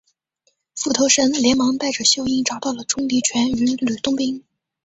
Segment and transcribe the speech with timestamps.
[0.75, 4.43] 斧头神连忙带着秀英找到了钟离权与吕洞宾。